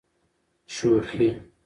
شوخي. 0.75 1.29